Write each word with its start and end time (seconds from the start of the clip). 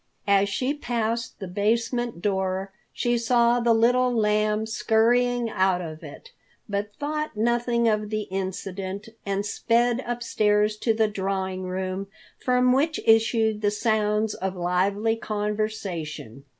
As 0.25 0.49
she 0.49 0.73
passed 0.73 1.37
the 1.39 1.47
basement 1.47 2.23
door, 2.23 2.73
she 2.91 3.19
saw 3.19 3.59
the 3.59 3.71
Little 3.71 4.11
Lamb 4.11 4.65
scurrying 4.65 5.47
out 5.47 5.79
of 5.79 6.01
it, 6.01 6.31
but 6.67 6.95
thought 6.95 7.37
nothing 7.37 7.87
of 7.87 8.09
the 8.09 8.23
incident 8.31 9.09
and 9.27 9.45
sped 9.45 10.03
upstairs 10.07 10.75
to 10.77 10.95
the 10.95 11.07
drawing 11.07 11.65
room 11.65 12.07
from 12.39 12.71
which 12.71 12.99
issued 13.05 13.61
the 13.61 13.69
sounds 13.69 14.33
of 14.33 14.55
lively 14.55 15.15
conversation. 15.15 16.45